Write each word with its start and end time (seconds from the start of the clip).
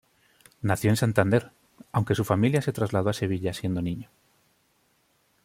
Nació 0.63 0.89
en 0.89 0.95
Santander, 0.97 1.51
aunque 1.91 2.15
su 2.15 2.23
familia 2.23 2.63
se 2.63 2.73
trasladó 2.73 3.11
a 3.11 3.13
Sevilla, 3.13 3.53
siendo 3.53 3.83
niño. 3.83 4.09